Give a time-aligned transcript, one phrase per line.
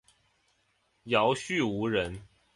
[1.03, 2.23] 姚绪羌人。